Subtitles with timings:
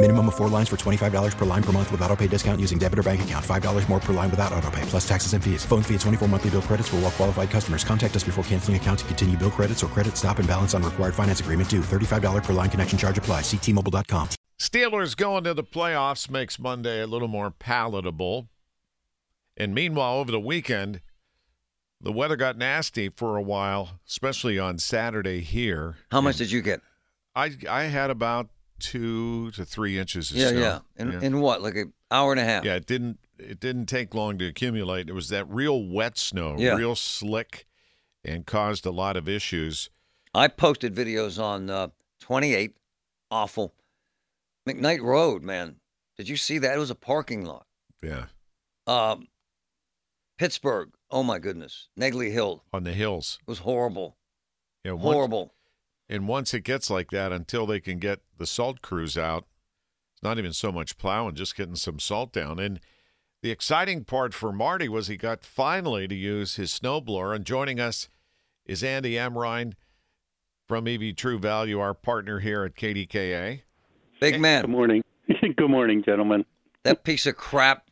[0.00, 2.78] Minimum of four lines for $25 per line per month with auto pay discount using
[2.78, 3.44] debit or bank account.
[3.44, 5.64] $5 more per line without auto pay, plus taxes and fees.
[5.64, 7.82] Phone fee at 24 monthly bill credits for all well qualified customers.
[7.82, 10.84] Contact us before canceling account to continue bill credits or credit stop and balance on
[10.84, 11.80] required finance agreement due.
[11.80, 13.40] $35 per line connection charge apply.
[13.40, 14.28] Ctmobile.com.
[14.60, 18.48] Steelers going to the playoffs makes Monday a little more palatable.
[19.56, 21.00] And meanwhile, over the weekend,
[22.00, 25.96] the weather got nasty for a while, especially on Saturday here.
[26.12, 26.82] How much did you get?
[27.34, 30.60] I I had about two to three inches of Yeah, snow.
[30.60, 30.78] yeah.
[30.96, 31.20] In, yeah.
[31.22, 32.64] in what, like an hour and a half?
[32.64, 35.08] Yeah, it didn't it didn't take long to accumulate.
[35.08, 36.74] It was that real wet snow, Yeah.
[36.74, 37.66] real slick,
[38.24, 39.90] and caused a lot of issues.
[40.34, 41.88] I posted videos on uh,
[42.20, 42.76] 28.
[43.30, 43.74] Awful.
[44.68, 45.76] McKnight Road, man.
[46.16, 46.74] Did you see that?
[46.74, 47.66] It was a parking lot.
[48.02, 48.26] Yeah,
[48.86, 49.28] Um,
[50.38, 50.90] Pittsburgh.
[51.10, 51.88] Oh my goodness.
[51.96, 52.64] Negley Hill.
[52.72, 53.38] on the hills.
[53.42, 54.16] It was horrible.
[54.84, 55.54] Yeah, Horrible.
[56.08, 59.44] And once it gets like that, until they can get the salt crews out,
[60.14, 62.58] it's not even so much plowing, just getting some salt down.
[62.58, 62.80] And
[63.42, 67.34] the exciting part for Marty was he got finally to use his snowblower.
[67.34, 68.08] And joining us
[68.64, 69.74] is Andy Amrhein
[70.66, 73.62] from EV True Value, our partner here at KDKA.
[74.20, 74.62] Big man.
[74.62, 75.04] Good morning.
[75.56, 76.44] Good morning, gentlemen.
[76.84, 77.84] That piece of crap.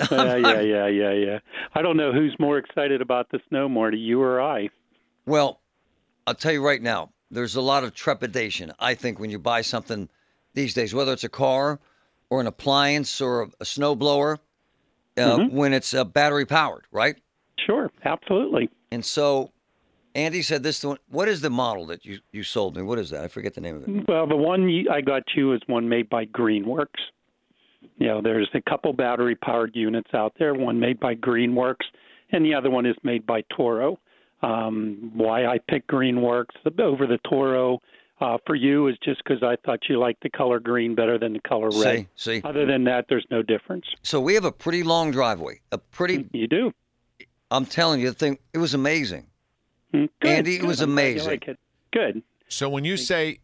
[0.12, 1.38] Yeah, yeah, yeah, yeah, yeah.
[1.74, 4.68] I don't know who's more excited about the snow, Marty, you or I.
[5.26, 5.60] Well,
[6.24, 9.60] I'll tell you right now, there's a lot of trepidation, I think, when you buy
[9.60, 10.08] something
[10.54, 11.78] these days, whether it's a car
[12.30, 14.38] or an appliance or a, a snowblower,
[15.16, 17.16] uh, when it's uh, battery powered, right?
[17.66, 18.70] Sure, absolutely.
[18.90, 19.52] And so
[20.14, 20.98] Andy said this one.
[21.08, 22.82] What is the model that you, you sold me?
[22.82, 23.24] What is that?
[23.24, 24.08] I forget the name of it.
[24.08, 27.00] Well, the one I got you is one made by Greenworks.
[27.98, 31.86] You know, there's a couple battery powered units out there, one made by Greenworks,
[32.30, 33.98] and the other one is made by Toro.
[34.42, 37.80] Um, why I picked Greenworks over the Toro
[38.20, 41.32] uh, for you is just because I thought you liked the color green better than
[41.32, 42.06] the color red.
[42.16, 42.42] See, see.
[42.44, 43.84] Other than that, there's no difference.
[44.02, 45.60] So we have a pretty long driveway.
[45.72, 46.28] A pretty.
[46.32, 46.72] You do.
[47.50, 48.38] I'm telling you, the thing.
[48.52, 49.26] It was amazing.
[49.94, 50.66] Mm, Good, Andy, it good.
[50.68, 51.30] was I'm glad you amazing.
[51.30, 51.58] like it.
[51.92, 52.22] Good.
[52.48, 53.38] So when you say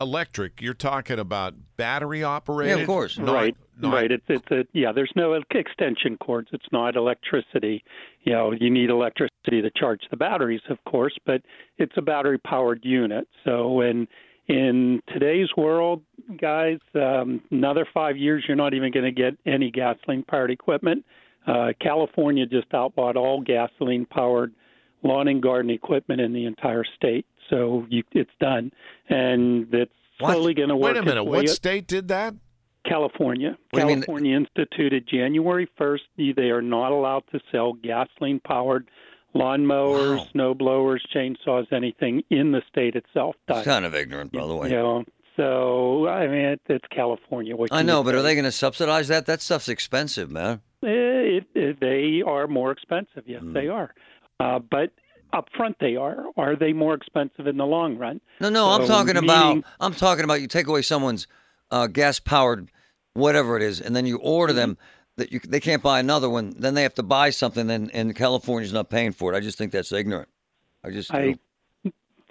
[0.00, 2.76] electric, you're talking about battery operated?
[2.76, 3.18] Yeah, of course.
[3.18, 3.56] Not- right.
[3.78, 4.10] not- right.
[4.10, 4.92] It's it's a yeah.
[4.92, 6.48] There's no extension cords.
[6.52, 7.84] It's not electricity.
[8.22, 11.42] You know, you need electricity to charge the batteries, of course, but
[11.78, 13.28] it's a battery powered unit.
[13.44, 14.08] So in
[14.48, 16.02] in today's world,
[16.40, 21.04] guys, um, another five years, you're not even going to get any gasoline powered equipment.
[21.46, 24.54] Uh, California just outlawed all gasoline powered
[25.02, 27.26] lawn and garden equipment in the entire state.
[27.50, 28.72] So you, it's done,
[29.08, 30.94] and it's slowly going to work.
[30.94, 31.24] Wait a minute.
[31.24, 32.34] What state did that?
[32.86, 33.56] California.
[33.70, 36.34] What do you mean- California instituted January 1st.
[36.36, 38.88] They are not allowed to sell gasoline powered
[39.34, 40.26] lawnmowers, Wow.
[40.32, 43.36] snow blowers, chainsaws, anything in the state itself.
[43.48, 44.70] It's kind of ignorant, by the way.
[44.70, 45.04] You know,
[45.36, 47.54] so I mean, it, it's California.
[47.56, 49.26] What I know, but are they going to subsidize that?
[49.26, 50.60] That stuff's expensive, man.
[50.84, 50.88] Eh,
[51.38, 53.24] It, it, they are more expensive.
[53.26, 53.52] Yes, Hmm.
[53.52, 53.94] they are.
[54.40, 54.92] Uh, but
[55.32, 56.26] up front, they are.
[56.36, 58.20] Are they more expensive in the long run?
[58.40, 59.62] No, no, I'm So, talking about.
[59.80, 60.40] I'm talking about.
[60.40, 61.26] You take away someone's
[61.70, 62.70] uh, gas-powered,
[63.14, 64.72] whatever it is, and then you order them.
[64.72, 64.82] Mm-hmm.
[65.16, 66.54] That you, they can't buy another one.
[66.56, 69.36] Then they have to buy something, and, and California's not paying for it.
[69.36, 70.28] I just think that's ignorant.
[70.84, 71.12] I just.
[71.12, 71.34] I.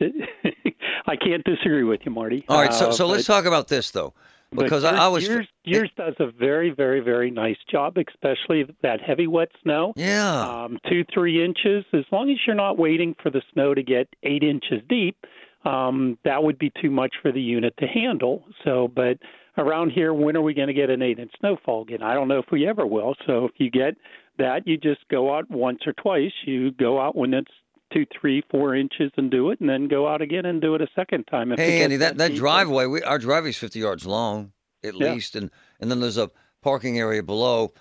[1.10, 2.46] I can't disagree with you, Marty.
[2.50, 4.14] All right, so Uh, so let's talk about this though, But
[4.52, 5.28] because I, yours, I was.
[5.28, 9.94] yours, yours does a very, very, very nice job, especially that heavy wet snow.
[9.96, 10.64] Yeah.
[10.66, 11.86] Um, two, three inches.
[11.94, 15.18] As long as you're not waiting for the snow to get eight inches deep,
[15.66, 18.46] um, that would be too much for the unit to handle.
[18.64, 19.18] So, but
[19.58, 22.02] around here, when are we going to get an eight-inch snowfall again?
[22.02, 23.16] I don't know if we ever will.
[23.26, 23.96] So, if you get
[24.38, 26.32] that, you just go out once or twice.
[26.46, 27.52] You go out when it's
[27.94, 30.82] two, three, four inches and do it, and then go out again and do it
[30.82, 31.52] a second time.
[31.52, 32.38] If Hey Andy, that, that deep.
[32.38, 34.52] driveway, we, our driveway's 50 yards long
[34.84, 35.14] at Yeah.
[35.14, 35.50] least, and
[35.80, 36.30] and then there's a
[36.62, 37.74] parking area below,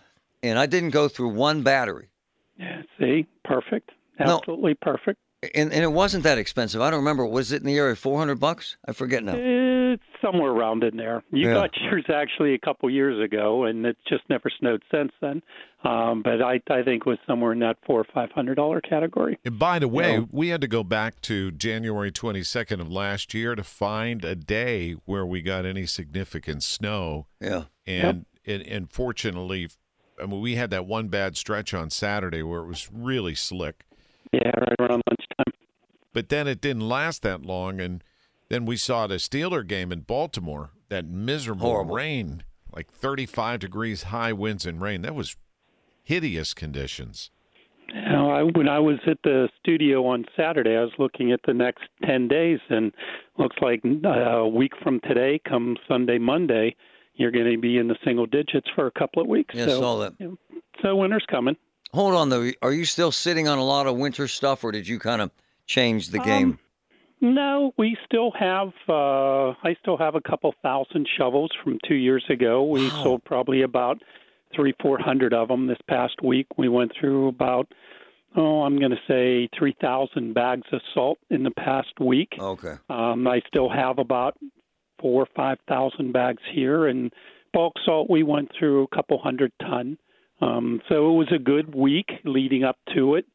[0.42, 2.08] and I didn't go through one battery.
[2.58, 3.90] Yeah, see, perfect.
[4.18, 4.38] No.
[4.38, 5.18] Absolutely perfect.
[5.54, 6.80] And, and it wasn't that expensive.
[6.80, 7.26] I don't remember.
[7.26, 8.78] Was it in the area of 400 bucks?
[8.88, 9.34] I forget now.
[9.36, 11.22] It's somewhere around in there.
[11.30, 11.54] You Yeah.
[11.54, 15.42] got yours actually a couple years ago, and it's just never snowed since then.
[15.84, 18.80] Um, but I, I think it was somewhere in that four or five hundred dollar
[18.80, 19.38] category.
[19.44, 20.24] And by the way, Yeah.
[20.32, 24.92] we had to go back to January 22nd of last year to find a day
[25.04, 27.26] where we got any significant snow.
[27.40, 27.64] Yeah.
[27.86, 29.68] And and, and fortunately,
[30.20, 33.84] I mean, we had that one bad stretch on Saturday where it was really slick.
[34.32, 35.54] Yeah, right around lunchtime.
[36.12, 38.02] But then it didn't last that long, and
[38.48, 40.70] then we saw the Steeler game in Baltimore.
[40.88, 41.96] That miserable Horrible.
[41.96, 45.02] rain, like 35 degrees high winds and rain.
[45.02, 45.36] That was
[46.04, 47.30] hideous conditions.
[47.92, 51.40] You know, I, when I was at the studio on Saturday, I was looking at
[51.46, 52.92] the next 10 days, and
[53.38, 56.74] looks like uh, a week from today, come Sunday, Monday,
[57.14, 59.54] you're going to be in the single digits for a couple of weeks.
[59.54, 60.14] Yeah, I so, saw that.
[60.18, 61.56] you know, so winter's coming.
[61.96, 62.50] Hold on, though.
[62.60, 65.30] Are you still sitting on a lot of winter stuff, or did you kind of
[65.66, 66.58] change the game?
[67.22, 68.68] Um, no, we still have.
[68.86, 72.62] Uh, I still have a couple thousand shovels from two years ago.
[72.64, 73.02] We Wow.
[73.02, 74.02] sold probably about
[74.54, 76.46] three, four hundred of them this past week.
[76.58, 77.72] We went through about,
[78.36, 82.34] oh, I'm going to say three thousand bags of salt in the past week.
[82.38, 82.74] okay.
[82.90, 84.36] Um, I still have about
[85.00, 87.10] four or five thousand bags here, and
[87.54, 89.96] bulk salt we went through a couple hundred ton.
[90.40, 93.26] Um, so it was a good week leading up to it,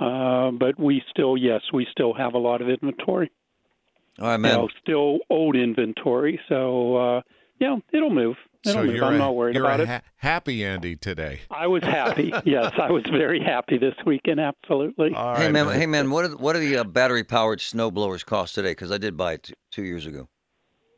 [0.00, 3.30] uh, but we still, yes, we still have a lot of inventory.
[4.20, 4.54] All right, You man.
[4.54, 6.40] know, still old inventory.
[6.48, 7.20] So uh,
[7.60, 8.36] yeah, it'll move.
[8.64, 8.96] It'll so move.
[8.96, 10.02] you're I'm a, not worried you're about a it.
[10.16, 11.40] happy Andy today.
[11.48, 12.32] I was happy.
[12.44, 14.40] yes, I was very happy this weekend.
[14.40, 15.14] Absolutely.
[15.14, 17.92] All hey right, man, hey man, what are what are the uh, battery powered snow
[17.92, 18.72] blowers cost today?
[18.72, 20.28] Because I did buy it t- two years ago.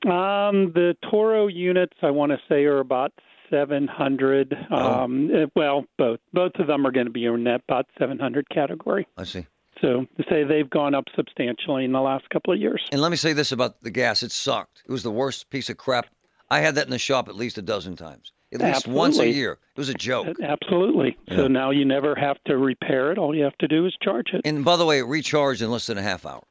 [0.06, 3.12] Um, the Toro units, I want to say, are about
[3.50, 4.56] 700.
[4.70, 4.76] Oh.
[4.76, 8.48] Um, eh, well, both both of them are going to be in that about 700
[8.50, 9.06] category.
[9.16, 9.46] I see.
[9.80, 12.82] So to say they've gone up substantially in the last couple of years.
[12.92, 14.82] And let me say this about the gas: it sucked.
[14.86, 16.06] It was the worst piece of crap.
[16.50, 19.28] I had that in the shop at least a dozen times, at least once a
[19.28, 19.52] year.
[19.52, 20.36] It was a joke.
[20.42, 21.16] Absolutely.
[21.28, 21.36] Yeah.
[21.36, 23.18] So now you never have to repair it.
[23.18, 24.42] All you have to do is charge it.
[24.44, 26.42] And by the way, it recharged in less than a half hour.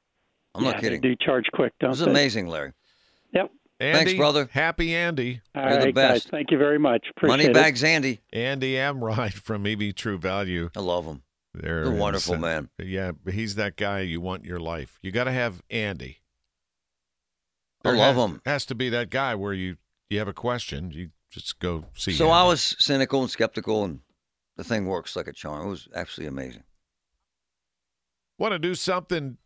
[0.56, 1.02] I'm yeah, not kidding.
[1.02, 2.10] They do charge quick, It don't they?
[2.10, 2.72] amazing, Larry.
[3.34, 3.52] Yep.
[3.80, 4.50] Andy, Thanks, brother.
[4.52, 5.42] Happy Andy.
[5.56, 6.14] All You're the right, guys.
[6.14, 6.30] best.
[6.30, 7.08] Thank you very much.
[7.16, 8.20] Appreciate Money bags, Andy.
[8.34, 10.70] Andy Amrhein from EV True Value.
[10.76, 11.24] I love him.
[11.54, 12.70] There He's a wonderful uh, man.
[12.78, 15.00] Yeah, he's that guy you want in your life.
[15.02, 16.20] You got to have Andy.
[17.86, 18.42] I love has, him.
[18.46, 19.78] Has to be that guy where you
[20.10, 22.12] you have a question, you just go see.
[22.12, 22.34] So Andy.
[22.34, 24.02] I was cynical and skeptical, and
[24.58, 25.66] the thing works like a charm.
[25.66, 26.64] It was absolutely amazing.
[28.38, 29.38] Want to do something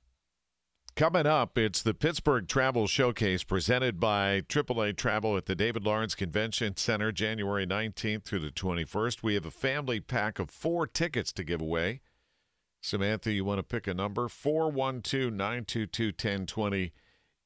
[0.95, 1.57] coming up?
[1.57, 7.11] It's the Pittsburgh Travel Showcase presented by AAA Travel at the David Lawrence Convention Center,
[7.11, 9.23] January 19th through the 21st.
[9.23, 12.01] We have a family pack of four tickets to give away.
[12.81, 14.27] Samantha, you want to pick a number?
[14.27, 16.93] 412 922 1020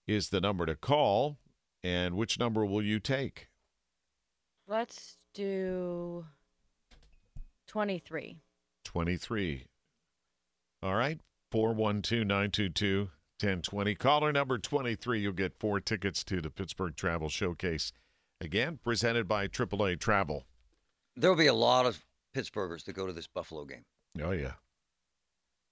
[0.07, 1.37] is the number to call.
[1.83, 3.47] And which number will you take?
[4.67, 6.25] Let's do
[7.67, 8.41] 23.
[8.83, 9.67] 23.
[10.83, 11.19] All right.
[11.51, 13.09] 412 922
[13.41, 13.95] 1020.
[13.95, 15.19] Caller number 23.
[15.19, 17.91] You'll get four tickets to the Pittsburgh Travel Showcase.
[18.41, 20.45] Again, presented by AAA Travel.
[21.15, 22.03] There will be a lot of
[22.35, 23.85] Pittsburghers that go to this Buffalo game.
[24.21, 24.53] Oh, yeah.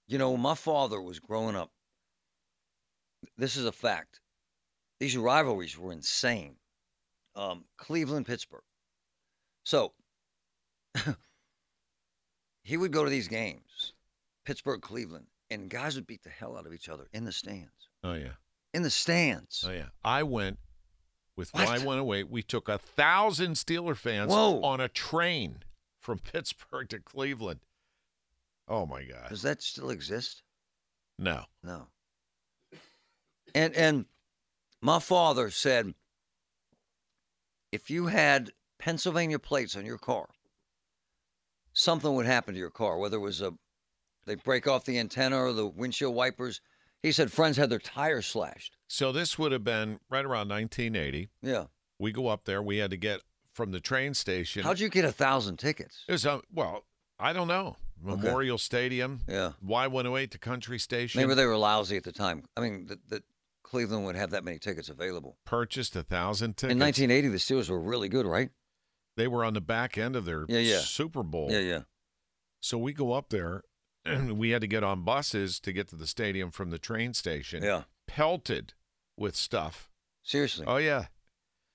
[0.08, 1.70] You know, my father was growing up,
[3.36, 4.20] this is a fact.
[5.00, 6.56] These rivalries were insane.
[7.34, 8.62] Um, Cleveland, Pittsburgh.
[9.64, 9.92] So
[12.62, 13.92] he would go to these games,
[14.44, 17.88] Pittsburgh, Cleveland, and guys would beat the hell out of each other in the stands.
[18.02, 18.32] Oh, yeah.
[18.74, 19.64] In the stands.
[19.66, 19.86] Oh, yeah.
[20.04, 20.58] I went
[21.36, 21.68] with What?
[21.68, 22.28] Y108.
[22.28, 24.60] We took a thousand Steeler fans Whoa.
[24.62, 25.58] on a train
[26.00, 27.60] from Pittsburgh to Cleveland.
[28.68, 29.28] Oh, my God.
[29.28, 30.42] Does that still exist?
[31.18, 31.44] No.
[31.62, 31.88] No.
[33.54, 34.04] And and
[34.82, 35.94] my father said
[37.72, 40.28] if you had Pennsylvania plates on your car,
[41.72, 43.54] something would happen to your car, whether it was a
[44.26, 46.60] they break off the antenna or the windshield wipers.
[47.02, 48.76] He said friends had their tires slashed.
[48.88, 51.28] So this would have been right around 1980.
[51.42, 51.64] Yeah.
[51.98, 52.62] We go up there.
[52.62, 53.20] We had to get
[53.52, 54.62] from the train station.
[54.64, 56.04] How'd you get a thousand tickets?
[56.08, 56.84] It was, uh, well,
[57.18, 57.76] I don't know.
[58.06, 58.22] Okay.
[58.22, 59.52] Memorial Stadium, Yeah.
[59.66, 61.20] Y108, the country station.
[61.22, 62.44] Maybe they were lousy at the time.
[62.56, 63.22] I mean, that that
[63.62, 65.38] Cleveland would have that many tickets available.
[65.46, 66.72] purchased a thousand tickets.
[66.72, 68.50] In 1980, the Steelers were really good, right?
[69.16, 70.80] They were on the back end of their Yeah, yeah.
[70.80, 71.50] Super Bowl.
[71.50, 71.80] Yeah, yeah.
[72.60, 73.62] So we go up there,
[74.36, 77.62] we had to get on buses to get to the stadium from the train station.
[77.62, 77.82] Yeah.
[78.06, 78.74] Pelted
[79.16, 79.90] with stuff.
[80.22, 80.64] Seriously.
[80.66, 81.06] Oh yeah.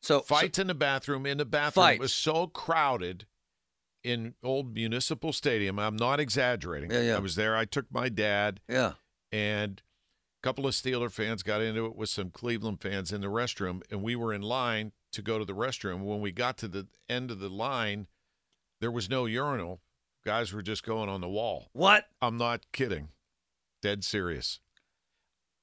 [0.02, 1.26] so Fights in the bathroom.
[1.26, 3.26] In the bathroom, it was so crowded.
[4.04, 5.78] in old Municipal Stadium.
[5.80, 6.92] I'm not exaggerating.
[6.92, 7.16] Yeah, yeah.
[7.16, 7.56] I was there.
[7.56, 8.94] I took my dad, Yeah.
[9.32, 9.82] and
[10.42, 13.84] a couple of Steeler fans got into it with some Cleveland fans in the restroom,
[13.92, 16.02] and we were in line to go to the restroom.
[16.04, 18.08] When we got to the end of the line,
[18.80, 19.82] there was no urinal.
[20.26, 21.70] Guys were just going on the wall.
[21.74, 22.06] What?
[22.22, 23.10] I'm not kidding.
[23.82, 24.60] Dead serious.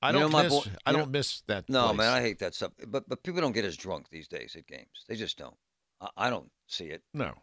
[0.02, 0.52] I You don't miss.
[0.52, 1.68] boy- I don't know- miss that.
[1.68, 1.98] No, place.
[1.98, 2.72] man, I hate that stuff.
[2.86, 5.04] But but people don't get as drunk these days at games.
[5.08, 5.56] They just don't.
[6.00, 7.02] I, I don't see it.
[7.14, 7.34] no.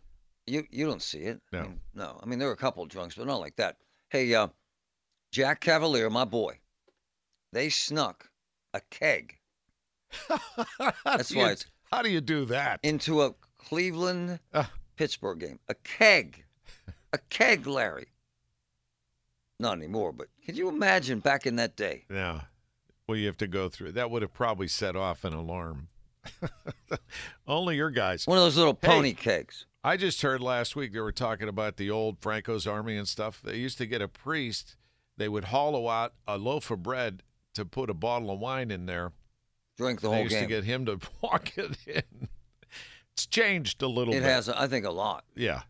[0.48, 1.42] You you don't see it.
[1.52, 1.64] I No.
[1.64, 2.20] mean, no.
[2.22, 3.78] I mean, there were a couple of drunks, but not like that.
[4.10, 4.50] Hey, uh,
[5.32, 6.60] Jack Cavalier, my boy,
[7.52, 8.30] they snuck
[8.74, 9.38] a keg
[11.04, 12.80] That's why it's- How do you do that?
[12.84, 14.72] into a Cleveland Ah.
[14.98, 15.60] Pittsburgh game.
[15.68, 16.46] A keg,
[17.16, 18.08] a keg, Larry.
[19.60, 22.06] Not anymore, but can you imagine back in that day?
[22.12, 22.42] Yeah.
[23.08, 23.94] Well, you have to go through.
[23.94, 25.88] That would have probably set off an alarm.
[27.48, 28.26] Only your guys.
[28.28, 28.88] One of those little Hey.
[28.88, 29.66] pony kegs.
[29.84, 33.42] I just heard last week they were talking about the old Franco's army and stuff.
[33.44, 34.76] They used to get a priest.
[35.18, 37.22] They would hollow out a loaf of bread
[37.54, 39.12] to put a bottle of wine in there.
[39.78, 40.28] Drink the whole thing.
[40.30, 40.50] they used game.
[40.50, 42.28] to get him to walk it in.
[43.14, 44.18] It's changed a little bit.
[44.20, 44.32] it bit.
[44.32, 45.24] has, I think, a lot.
[45.36, 45.62] Yeah.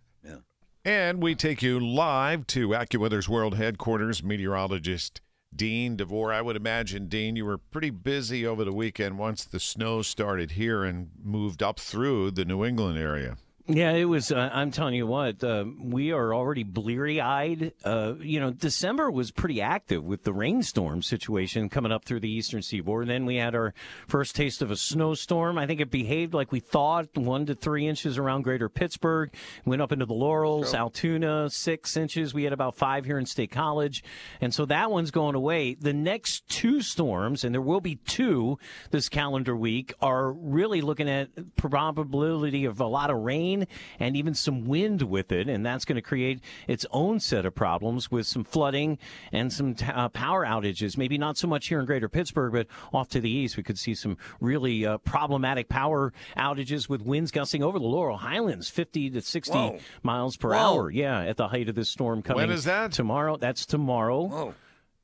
[0.86, 5.20] And we take you live to AccuWeather's World Headquarters, meteorologist
[5.56, 6.32] Dean DeVore.
[6.32, 10.52] I would imagine, Dean, you were pretty busy over the weekend once the snow started
[10.52, 13.38] here and moved up through the New England area.
[13.68, 14.32] Yeah, it was.
[14.32, 17.74] Uh, I'm telling you what, uh, we are already bleary eyed.
[17.84, 22.30] Uh, you know, December was pretty active with the rainstorm situation coming up through the
[22.30, 23.06] eastern seaboard.
[23.06, 23.74] And then we had our
[24.08, 25.58] first taste of a snowstorm.
[25.58, 29.34] I think it behaved like we thought one to three inches around greater Pittsburgh,
[29.66, 32.36] went up into the Laurels, Altoona, six inches.
[32.36, 34.04] We had about five here in State College.
[34.42, 35.74] And so that one's going away.
[35.74, 38.60] The next two storms, and there will be two
[38.92, 43.55] this calendar week, are really looking at probability of a lot of rain
[44.00, 47.56] and even some wind with it, and that's going to create its own set of
[47.56, 48.98] problems with some flooding
[49.32, 50.98] and some t- uh, power outages.
[50.98, 53.80] Maybe not so much here in Greater Pittsburgh, but off to the east, we could
[53.80, 59.12] see some really uh, problematic power outages with winds gusting over the Laurel Highlands, 50
[59.12, 59.80] to 60 Whoa.
[60.04, 60.58] miles per Whoa.
[60.58, 60.92] hour.
[60.92, 62.50] Yeah, at the height of this storm coming.
[62.50, 62.92] is that?
[62.92, 63.38] Tomorrow.
[63.38, 64.54] That's tomorrow Whoa.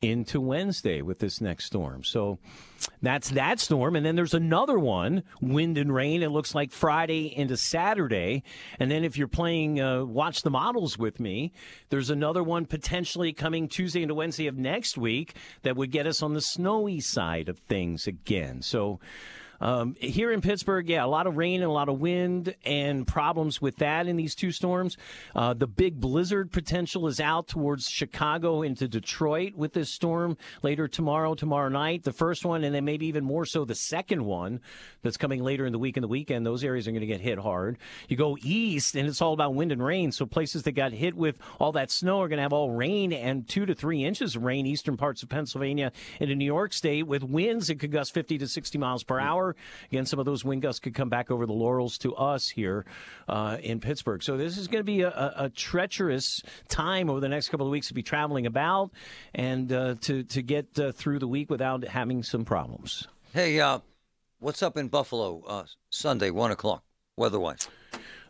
[0.01, 2.03] Into Wednesday with this next storm.
[2.03, 2.39] So
[3.01, 3.95] that's that storm.
[3.95, 6.23] And then there's another one, wind and rain.
[6.23, 8.43] It looks like Friday into Saturday.
[8.79, 11.53] And then if you're playing uh, Watch the Models with me,
[11.89, 16.23] there's another one potentially coming Tuesday into Wednesday of next week that would get us
[16.23, 18.61] on the snowy side of things again.
[18.61, 18.99] So.
[19.61, 23.07] Um, here in Pittsburgh, yeah, a lot of rain and a lot of wind and
[23.07, 24.97] problems with that in these two storms.
[25.35, 30.87] Uh, the big blizzard potential is out towards Chicago into Detroit with this storm later
[30.87, 32.03] tomorrow, tomorrow night.
[32.03, 34.59] The first one, and then maybe even more so the second one
[35.03, 36.45] that's coming later in the week and the weekend.
[36.45, 37.77] Those areas are going to get hit hard.
[38.07, 40.11] You go east, and it's all about wind and rain.
[40.11, 43.13] So places that got hit with all that snow are going to have all rain
[43.13, 47.03] and two to three inches of rain, eastern parts of Pennsylvania into New York State
[47.03, 49.50] with winds that could gust 50 to 60 miles per hour.
[49.91, 52.85] Again, some of those wind gusts could come back over the Laurels to us here
[53.27, 54.23] uh, in Pittsburgh.
[54.23, 57.71] So this is going to be a, a, treacherous time over the next couple of
[57.71, 58.91] weeks to be traveling about
[59.33, 63.07] and uh, to to get uh, through the week without having some problems.
[63.33, 63.79] Hey, uh,
[64.39, 66.83] what's up in Buffalo uh, Sunday, 1 o'clock,
[67.15, 67.69] weather-wise?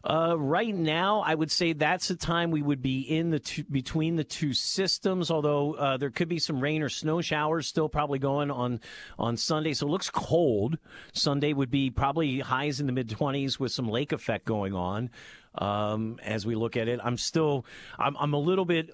[0.04, 3.64] Uh, right now, I would say that's the time we would be in the two,
[3.64, 5.30] between the two systems.
[5.30, 8.80] Although uh, there could be some rain or snow showers still probably going on
[9.20, 10.78] on Sunday, so it looks cold.
[11.14, 15.10] Sunday would be probably highs in the mid twenties with some lake effect going on.
[15.54, 17.66] Um, as we look at it, I'm still
[18.00, 18.90] I'm, I'm a little bit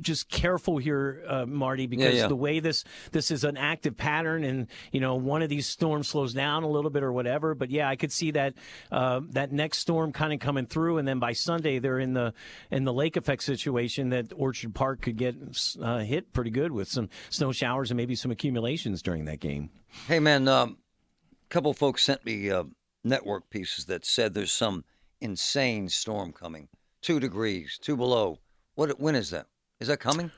[0.00, 2.26] just careful here, uh, Marty, because yeah.
[2.26, 6.08] the way this this is an active pattern, and you know one of these storms
[6.08, 7.54] slows down a little bit or whatever.
[7.54, 8.54] But yeah, I could see that
[8.90, 12.34] uh, that next storm kind of coming through, and then by Sunday they're in the
[12.70, 15.36] in the lake effect situation that Orchard Park could get
[15.80, 19.70] uh, hit pretty good with some snow showers and maybe some accumulations during that game.
[20.06, 20.78] Hey, man, a um,
[21.48, 22.64] couple folks sent me uh,
[23.04, 24.84] network pieces that said there's some
[25.20, 26.68] insane storm coming.
[27.02, 28.38] Two degrees, two below.
[28.74, 29.00] What?
[29.00, 29.46] When is that?
[29.80, 30.30] Is that coming?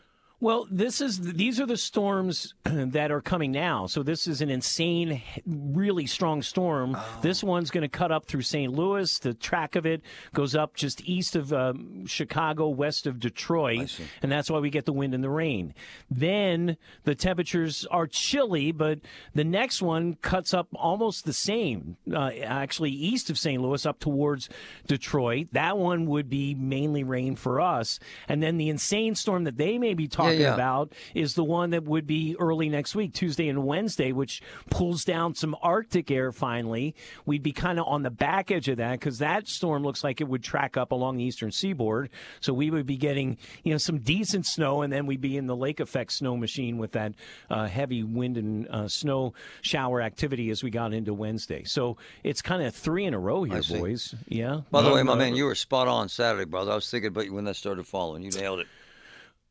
[0.43, 3.87] Well, this is these are the storms that are coming now.
[3.87, 6.97] So this is an insane, really strong storm.
[7.21, 8.73] This one's going to cut up through St.
[8.73, 9.21] Louis.
[9.21, 10.03] The track of it
[10.35, 14.85] goes up just east of um, Chicago, west of Detroit, and that's why we get
[14.85, 15.75] the wind and the rain.
[16.11, 18.99] Then the temperatures are chilly, but
[19.37, 21.99] the next one cuts up almost the same.
[22.13, 23.63] Uh, actually, east of St.
[23.63, 24.49] Louis, up towards
[24.89, 25.51] Detroit.
[25.53, 29.79] That one would be mainly rain for us, and then the insane storm that they
[29.79, 30.55] may be talking talking yeah.
[30.55, 35.05] about is the one that would be early next week, Tuesday and Wednesday, which pulls
[35.05, 36.95] down some Arctic air finally.
[37.27, 40.21] We'd be kind of on the back edge of that because that storm looks like
[40.21, 42.11] it would track up along the eastern seaboard.
[42.41, 45.47] So we would be getting, you know, some decent snow, and then we'd be in
[45.47, 47.13] the lake effect snow machine with that
[47.51, 51.65] uh, heavy wind and uh, snow shower activity as we got into Wednesday.
[51.65, 54.15] So it's kind of three in a row here, boys.
[54.29, 54.61] Yeah.
[54.71, 56.73] By the way, my man, you were spot on Saturday, brother.
[56.73, 58.23] I was thinking about you when that started falling.
[58.23, 58.67] You nailed it.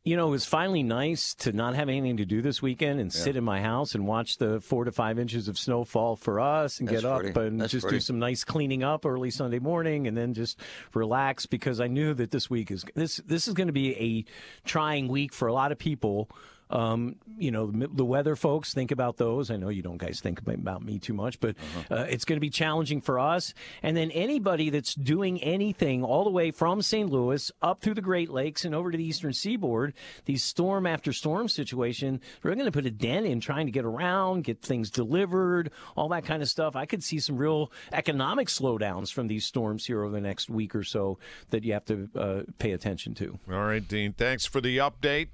[0.03, 3.13] You know, it was finally nice to not have anything to do this weekend and
[3.13, 6.39] sit in my house and watch the four to five inches of snow fall for
[6.39, 7.39] us and That's get up pretty.
[7.39, 10.59] and That's just do some nice cleaning up early Sunday morning and then just
[10.95, 14.25] relax because I knew that this week is this this is going to be a
[14.67, 16.29] trying week for a lot of people.
[16.71, 19.51] Um, you know, the, the weather folks think about those.
[19.51, 21.95] I know you don't guys think about- me too much, but Uh-huh.
[21.95, 23.53] uh, it's going to be challenging for us.
[23.83, 27.09] And then anybody that's doing anything all the way from St.
[27.09, 29.93] Louis up through the Great Lakes and over to the eastern seaboard,
[30.25, 33.85] these storm after storm situation, we're going to put a dent in trying to get
[33.85, 36.75] around, get things delivered, all that kind of stuff.
[36.75, 40.73] I could see some real economic slowdowns from these storms here over the next week
[40.75, 41.17] or so
[41.49, 43.39] that you have to uh, pay attention to.
[43.51, 44.13] All right, Dean.
[44.13, 45.27] Thanks for the update.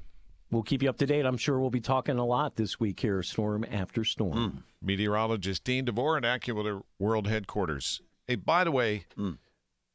[0.50, 1.25] We'll keep you up to date.
[1.25, 4.51] I'm sure we'll be talking a lot this week here, storm after storm.
[4.51, 4.58] Hmm.
[4.82, 8.01] Meteorologist Dean DeVore at AccuWeather World Headquarters.
[8.27, 9.34] Hey, by the way, hmm.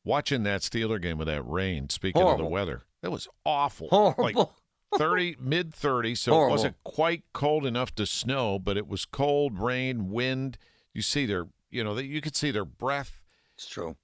[0.05, 3.89] watching that Steeler game with that rain, speaking of the weather, that was awful.
[3.89, 4.25] Horrible.
[4.25, 6.49] Like 30, mid 30, so Horrible.
[6.49, 10.59] it wasn't quite cold enough to snow, but it was cold, rain, wind.
[10.93, 13.23] You see their, you know, you could see their breath.
[13.55, 13.97] It's true.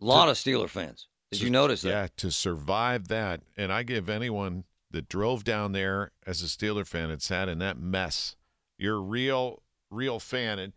[0.00, 1.06] A lot of Steeler fans.
[1.30, 1.88] Did you notice that?
[1.88, 3.42] Yeah, to survive that.
[3.56, 7.58] And I give anyone that drove down there as a Steeler fan and sat in
[7.60, 8.36] that mess,
[8.78, 10.58] you're a real, real fan.
[10.58, 10.72] And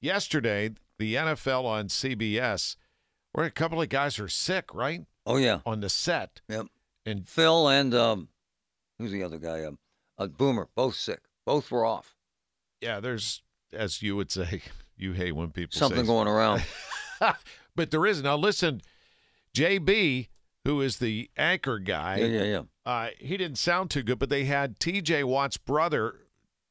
[0.00, 2.76] yesterday, the NFL on CBS,
[3.32, 5.04] where a couple of guys are sick, right?
[5.26, 5.60] Oh yeah.
[5.66, 6.40] On the set.
[6.48, 6.66] Yep.
[7.04, 8.28] And Phil and um,
[8.98, 9.64] who's the other guy?
[9.64, 9.78] Um,
[10.18, 11.20] uh, Boomer, both sick.
[11.44, 12.16] Both were off.
[12.80, 13.42] yeah, there's,
[13.72, 14.62] as you would say,
[14.96, 16.64] you hate when people Something going around.
[17.76, 18.22] but there is.
[18.22, 18.80] Now, listen,
[19.54, 20.28] JB,
[20.64, 22.62] who is the anchor guy, Yeah, yeah, yeah.
[22.86, 26.14] Uh, he didn't sound too good, but they had TJ Watt's brother,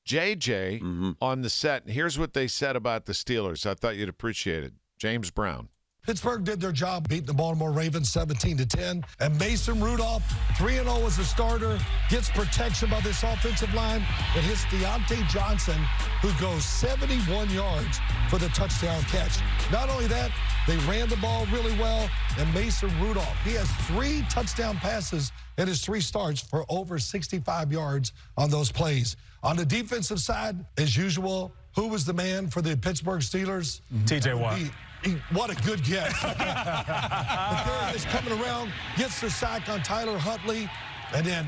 [0.08, 1.12] JJ, Mm-hmm.
[1.22, 1.84] on the set.
[1.84, 3.66] And here's what they said about the Steelers.
[3.66, 4.74] I thought you'd appreciate it.
[4.98, 5.68] James Brown.
[6.06, 9.04] Pittsburgh did their job beating the Baltimore Ravens 17 to 10.
[9.20, 10.22] And Mason Rudolph,
[10.56, 11.80] 3 0 as a starter,
[12.12, 14.02] gets protection by this offensive line.
[14.36, 15.78] It hits Diontae Johnson,
[16.22, 18.00] who goes 71 yards
[18.30, 19.40] for the touchdown catch.
[19.72, 20.30] Not only that,
[20.68, 22.10] they ran the ball really well.
[22.38, 27.72] And Mason Rudolph, he has three touchdown passes in his three starts for over 65
[27.72, 29.16] yards on those plays.
[29.44, 33.82] On the defensive side, as usual, who was the man for the Pittsburgh Steelers?
[33.94, 34.06] Mm-hmm.
[34.06, 34.58] TJ Watt.
[34.58, 34.72] He-
[35.04, 36.12] he- what a good guess.
[36.14, 40.68] McCary is coming around, gets the sack on Tyler Huntley,
[41.14, 41.46] and then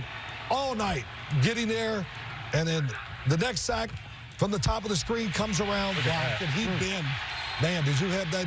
[0.52, 1.06] all night
[1.42, 2.06] getting there,
[2.54, 2.88] and then
[3.28, 3.90] the next sack
[4.38, 6.80] from the top of the screen comes around, blocked, and he hmm.
[6.80, 7.06] been.
[7.62, 8.46] Man, did you have that,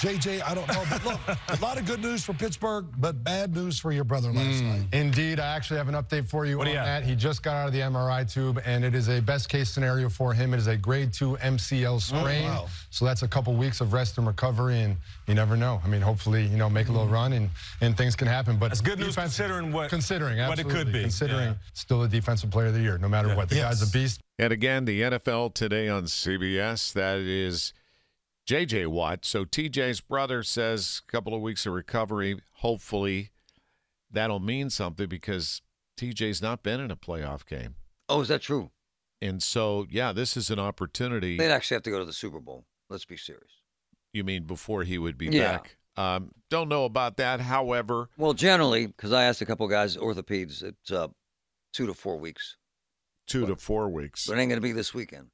[0.00, 0.42] JJ?
[0.46, 0.82] I don't know.
[0.88, 4.32] But look, a lot of good news for Pittsburgh, but bad news for your brother
[4.32, 4.68] last hmm.
[4.68, 4.80] night.
[4.92, 7.02] Indeed, I actually have an update for you What do on you have?
[7.02, 7.08] that.
[7.08, 10.08] He just got out of the MRI tube, and it is a best case scenario
[10.08, 10.54] for him.
[10.54, 12.44] It is a grade two MCL oh, sprain.
[12.44, 12.66] wow.
[12.88, 15.82] So that's a couple weeks of rest and recovery, and you never know.
[15.84, 17.12] I mean, hopefully, you know, make a little hmm.
[17.12, 17.50] run, and
[17.82, 18.56] and things can happen.
[18.56, 21.02] But That's good news considering what- considering what it could be.
[21.02, 21.54] considering Yeah.
[21.74, 23.50] still a defensive player of the year, no matter what.
[23.50, 24.20] The guy's a beast.
[24.38, 26.94] And again, the NFL today on CBS.
[26.94, 27.74] That is
[28.46, 29.24] JJ Watt.
[29.24, 32.40] So TJ's brother says a couple of weeks of recovery.
[32.54, 33.30] Hopefully,
[34.10, 35.62] that'll mean something because
[35.98, 37.76] TJ's not been in a playoff game.
[38.08, 38.70] Oh, is that true?
[39.22, 41.36] And so, yeah, this is an opportunity.
[41.36, 42.64] They'd actually have to go to the Super Bowl.
[42.88, 43.52] Let's be serious.
[44.12, 45.58] You mean before he would be Yeah.
[45.58, 45.76] back?
[45.96, 47.40] Um, don't know about that.
[47.40, 51.08] However, Well, generally, because I asked a couple guys, orthopeds, it's uh,
[51.72, 52.56] two to four weeks.
[53.26, 54.26] two to four weeks.
[54.26, 55.30] But it ain't going to be this weekend.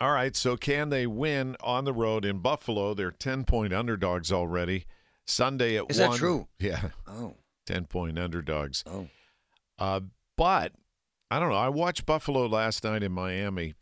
[0.00, 0.34] All right.
[0.36, 2.94] So can they win on the road in Buffalo?
[2.94, 4.86] They're 10 point underdogs already.
[5.26, 6.48] Sunday at Is that true?
[6.58, 6.90] Yeah.
[7.06, 7.36] Oh.
[7.66, 8.84] 10 point underdogs.
[8.86, 9.08] Oh.
[9.78, 10.00] Uh,
[10.36, 10.72] but
[11.30, 11.56] I don't know.
[11.56, 13.74] I watched Buffalo last night in Miami.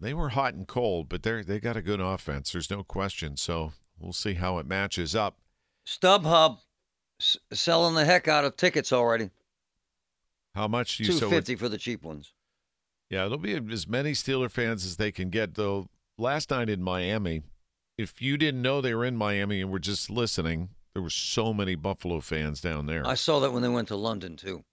[0.00, 2.52] They were hot and cold, but they they got a good offense.
[2.52, 3.36] There's no question.
[3.36, 5.38] So we'll see how it matches up.
[5.86, 6.58] StubHub
[7.20, 9.30] s- selling the heck out of tickets already.
[10.54, 12.32] How much do you Two so fifty for the cheap ones.
[13.10, 15.54] Yeah, there'll be as many Steeler fans as they can get.
[15.54, 15.88] Though
[16.18, 17.42] last night in Miami,
[17.96, 21.54] if you didn't know they were in Miami and were just listening, there were so
[21.54, 23.06] many Buffalo fans down there.
[23.06, 24.64] I saw that when they went to London too.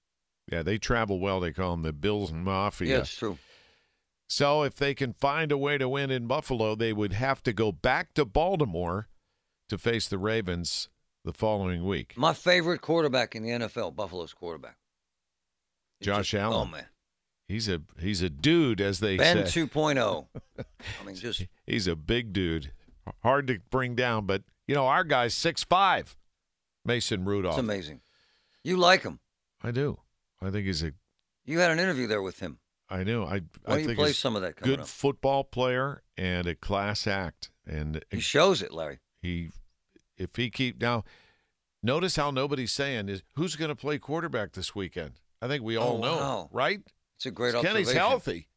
[0.52, 1.40] yeah, they travel well.
[1.40, 2.90] They call them the Bills Mafia.
[2.90, 3.38] Yeah, it's true.
[4.30, 7.54] So if they can find a way to win in Buffalo, they would have to
[7.54, 9.08] go back to Baltimore
[9.70, 10.90] to face the Ravens
[11.24, 12.14] the following week.
[12.18, 14.78] My favorite quarterback in the NFL, Buffalo's quarterback.
[16.02, 16.58] Josh Allen.
[16.58, 16.86] Oh man,
[17.48, 19.62] He's a he's a dude, as they Ben say.
[19.62, 20.28] 2.0.
[20.60, 22.72] I mean, just He's a big dude,
[23.22, 24.26] hard to bring down.
[24.26, 26.16] But you know, our guy's six five.
[26.86, 27.54] Mason Rudolph.
[27.56, 28.02] it's amazing.
[28.64, 29.20] You like him.
[29.62, 30.00] I do.
[30.42, 30.92] I think he's a.
[31.46, 32.60] You had an interview there with him.
[32.90, 33.24] I know.
[33.24, 33.28] I.
[33.28, 34.88] Why I don't you think play he's some of that good up?
[34.88, 39.00] football player and a class act, and He shows it, Larry.
[39.22, 39.50] he,
[40.18, 41.04] if he keep now,
[41.82, 45.14] notice how nobody's saying is who's going to play quarterback this weekend.
[45.42, 46.50] I think we all Oh, know, wow.
[46.52, 46.82] right?
[47.18, 48.48] It's a great Kenny's healthy,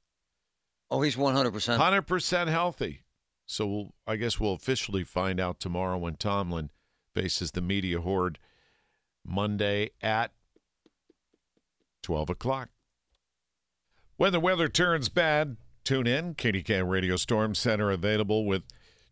[0.91, 1.77] Oh, he's 100%.
[1.77, 3.03] hundred percent healthy.
[3.47, 6.71] So we'll, I guess we'll officially find out tomorrow when Tomlin
[7.15, 8.39] faces the media horde
[9.25, 10.33] Monday at
[12.03, 12.69] twelve o'clock.
[14.17, 16.35] When the weather turns bad, tune in.
[16.35, 18.63] KDK Radio Storm Center available with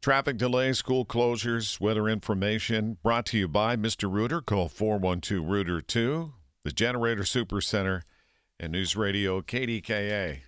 [0.00, 2.98] traffic delays, school closures, weather information.
[3.02, 4.11] Brought to you by Mr.
[4.11, 4.40] Rooter.
[4.40, 6.33] Call 412 Rooter 2,
[6.64, 8.02] the Generator Super Center,
[8.59, 10.40] and News Radio KDKA.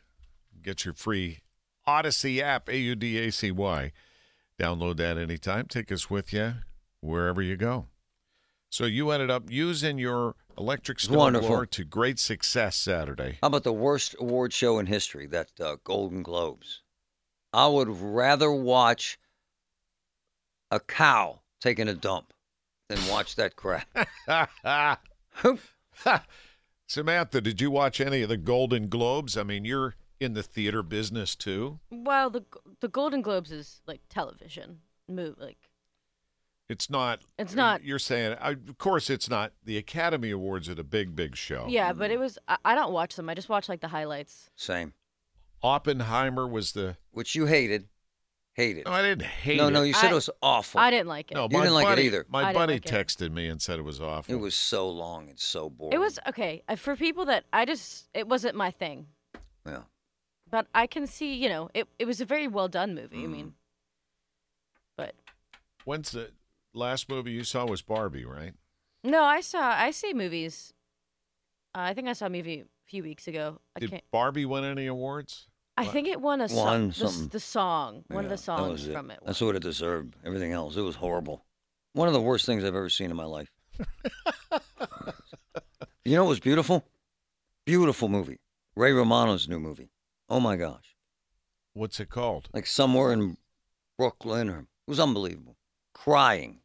[0.62, 1.40] Get your free
[1.86, 3.92] Audacy app, A U D A C Y.
[4.60, 5.66] Download that anytime.
[5.66, 6.54] Take us with you
[7.00, 7.86] wherever you go.
[8.70, 13.38] So you ended up using your electric snowblower to great success Saturday.
[13.40, 16.82] How about the worst award show in history, that uh, Golden Globes?
[17.52, 19.18] I would rather watch
[20.70, 22.32] a cow taking a dump
[22.88, 23.86] than watch that crap.
[26.86, 29.36] Samantha, did you watch any of the Golden Globes?
[29.36, 31.80] I mean, you're in the theater business too.
[31.90, 32.44] Well, the
[32.80, 35.58] the Golden Globes is like television move like
[36.68, 37.20] It's not.
[37.38, 39.52] It's not- You're saying, I- of course, it's not.
[39.64, 41.66] The Academy Awards are the big, big show.
[41.68, 43.28] yeah, but it was I, I don't watch them.
[43.28, 44.50] I just watch like the highlights.
[44.56, 44.94] Same.
[45.62, 46.96] Oppenheimer was the.
[47.10, 47.88] Which you hated.
[48.56, 48.86] Hated.
[48.86, 49.70] No, I didn't hate no, it.
[49.70, 50.80] no, no, you said I- it was awful.
[50.80, 51.34] I didn't like it.
[51.34, 52.26] No, You my didn't like it buddy, either.
[52.30, 52.90] My didn't buddy like it.
[52.92, 54.34] texted me and said it was awful.
[54.34, 55.92] It was so long and so boring.
[55.94, 59.08] It was okay I- for people that I just it wasn't my thing.
[59.66, 59.82] Yeah.
[60.48, 63.18] But I can see, you know, it it was a very well done movie.
[63.18, 63.24] Mm.
[63.24, 63.54] I mean,
[64.96, 65.14] but
[65.84, 66.30] When's the
[66.72, 68.54] last movie you saw was Barbie, right?
[69.04, 70.72] no, I saw I see movies.
[71.74, 73.60] Uh, I think I saw a movie a few weeks ago.
[73.76, 74.04] I Did can't.
[74.10, 75.48] Barbie win any awards?
[75.78, 76.88] I think it won a Won song.
[76.88, 77.28] The, s- something.
[77.28, 78.92] the song, one of Yeah, the that was songs it.
[78.92, 79.20] from it.
[79.26, 80.16] That's what it deserved.
[80.24, 81.44] Everything else, it was horrible.
[81.92, 83.50] One of the worst things I've ever seen in my life.
[86.04, 86.84] you know what was beautiful?
[87.64, 88.38] Beautiful movie.
[88.76, 89.90] Ray Romano's new movie.
[90.28, 90.96] Oh my gosh.
[91.74, 92.48] What's it called?
[92.52, 93.36] Like somewhere in
[93.98, 95.56] Brooklyn or it was unbelievable.
[95.94, 96.60] Crying.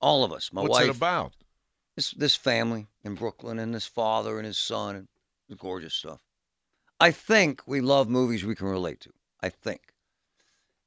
[0.00, 0.50] All of us.
[0.52, 0.88] My What's wife.
[0.90, 1.32] it about?
[1.96, 5.94] This this family in Brooklyn and this father and his son and it was gorgeous
[5.94, 6.20] stuff.
[7.00, 9.10] I think we love movies we can relate to.
[9.40, 9.94] I think.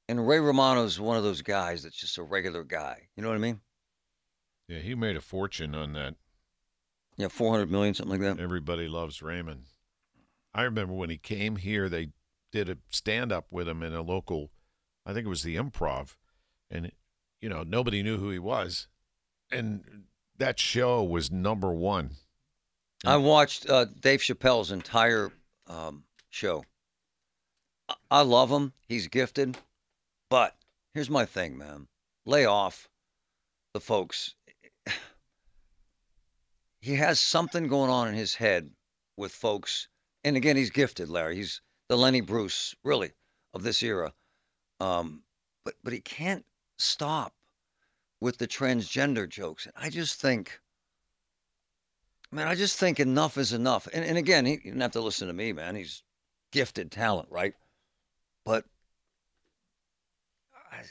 [0.10, 3.08] And Ray Romano's one of those guys that's just a regular guy.
[3.16, 3.62] You know what I mean?
[4.68, 6.16] Yeah, he made a fortune on that.
[7.18, 8.42] Yeah, 400 million, something like that.
[8.42, 9.66] Everybody loves Raymond.
[10.54, 12.10] I remember when he came here, they
[12.52, 14.52] did a stand up with him in a local,
[15.06, 16.16] I think it was the improv.
[16.70, 16.92] And,
[17.40, 18.88] you know, nobody knew who he was.
[19.52, 20.04] And
[20.38, 22.12] that show was number one.
[23.06, 25.32] I watched uh, Dave Chappelle's entire
[25.72, 26.64] um, show.
[28.10, 28.74] I-, love him.
[28.88, 29.58] He's gifted.
[30.30, 30.56] But
[30.94, 31.88] here's my thing, man.
[32.26, 32.90] Lay off
[33.74, 34.36] the folks.
[36.84, 38.72] He has something going on in his head
[39.16, 39.88] with folks.
[40.24, 41.36] And again, he's gifted, Larry.
[41.36, 43.12] He's the Lenny Bruce, really,
[43.54, 44.14] of this era.
[44.80, 45.22] Um,
[45.64, 46.44] but but he can't
[46.80, 47.36] stop
[48.20, 49.68] with the transgender jokes.
[49.68, 50.60] And I just think
[52.32, 53.88] Man, I just think enough is enough.
[53.94, 55.76] And, and again, he, he didn't have to listen to me, man.
[55.76, 56.02] He's
[56.52, 57.54] gifted talent, right?
[58.46, 58.66] But
[60.72, 60.84] I,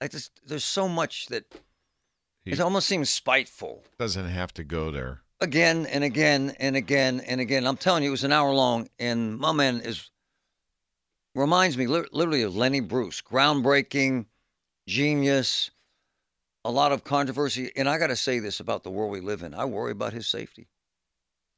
[0.00, 1.44] I just, there's so much that
[2.44, 3.84] He it almost seems spiteful.
[3.98, 5.20] doesn't have to go there.
[5.40, 7.66] Again and again and again and again.
[7.66, 10.10] I'm telling you, it was an hour long, and my man is
[11.34, 14.26] reminds me li- literally of Lenny Bruce, groundbreaking,
[14.86, 15.70] genius,
[16.64, 17.70] a lot of controversy.
[17.76, 20.12] And I got to say this about the world we live in: I worry about
[20.12, 20.68] his safety.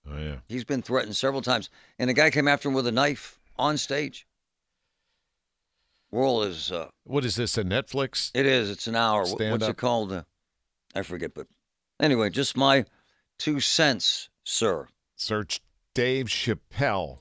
[0.08, 0.36] Oh, yeah.
[0.48, 3.78] He's been threatened several times, and a guy came after him with a knife on
[3.78, 4.26] stage.
[6.10, 8.30] World is uh, What is this, a Netflix?
[8.34, 8.68] it is.
[8.70, 9.24] It's an hour.
[9.24, 9.70] Stand What's up.
[9.70, 10.12] it called?
[10.12, 10.22] Uh,
[10.94, 11.46] I forget, but
[12.00, 12.84] anyway, just my
[13.38, 14.88] two cents, sir.
[15.16, 15.60] Search
[15.94, 17.20] Dave Chappelle.